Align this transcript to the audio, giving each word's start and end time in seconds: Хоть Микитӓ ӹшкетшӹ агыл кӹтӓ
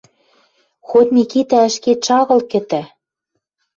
Хоть 0.87 1.09
Микитӓ 1.15 1.59
ӹшкетшӹ 1.69 2.11
агыл 2.21 2.39
кӹтӓ 2.51 2.83